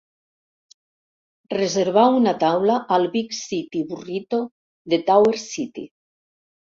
[1.57, 4.39] reservar una taula al Big City Burrito
[4.95, 5.85] de Tower City